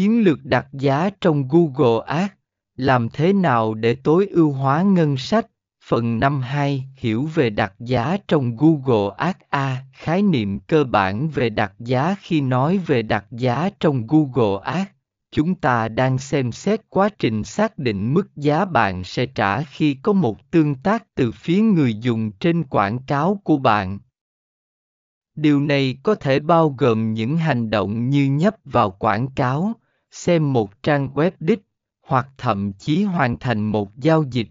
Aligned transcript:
Chiến 0.00 0.24
lược 0.24 0.44
đặt 0.44 0.66
giá 0.72 1.10
trong 1.20 1.48
Google 1.48 2.06
Ads, 2.06 2.32
làm 2.76 3.08
thế 3.08 3.32
nào 3.32 3.74
để 3.74 3.94
tối 3.94 4.26
ưu 4.30 4.52
hóa 4.52 4.82
ngân 4.82 5.16
sách? 5.16 5.46
Phần 5.84 6.18
52 6.18 6.84
Hiểu 6.96 7.28
về 7.34 7.50
đặt 7.50 7.72
giá 7.78 8.16
trong 8.28 8.56
Google 8.56 9.14
Ads 9.16 9.38
A. 9.48 9.84
Khái 9.92 10.22
niệm 10.22 10.58
cơ 10.58 10.84
bản 10.84 11.28
về 11.28 11.50
đặt 11.50 11.72
giá 11.78 12.14
Khi 12.20 12.40
nói 12.40 12.78
về 12.78 13.02
đặt 13.02 13.24
giá 13.30 13.70
trong 13.80 14.06
Google 14.06 14.60
Ads, 14.64 14.90
chúng 15.32 15.54
ta 15.54 15.88
đang 15.88 16.18
xem 16.18 16.52
xét 16.52 16.80
quá 16.88 17.08
trình 17.18 17.44
xác 17.44 17.78
định 17.78 18.14
mức 18.14 18.36
giá 18.36 18.64
bạn 18.64 19.04
sẽ 19.04 19.26
trả 19.26 19.62
khi 19.62 19.94
có 19.94 20.12
một 20.12 20.50
tương 20.50 20.74
tác 20.74 21.14
từ 21.14 21.32
phía 21.32 21.60
người 21.60 21.94
dùng 21.94 22.30
trên 22.32 22.64
quảng 22.64 22.98
cáo 23.06 23.40
của 23.44 23.56
bạn. 23.56 23.98
Điều 25.34 25.60
này 25.60 25.96
có 26.02 26.14
thể 26.14 26.40
bao 26.40 26.74
gồm 26.78 27.14
những 27.14 27.36
hành 27.36 27.70
động 27.70 28.10
như 28.10 28.30
nhấp 28.30 28.56
vào 28.64 28.90
quảng 28.90 29.28
cáo, 29.30 29.74
xem 30.10 30.52
một 30.52 30.82
trang 30.82 31.08
web 31.14 31.30
đích, 31.40 31.62
hoặc 32.02 32.28
thậm 32.38 32.72
chí 32.72 33.04
hoàn 33.04 33.38
thành 33.38 33.60
một 33.60 33.96
giao 33.96 34.24
dịch. 34.30 34.48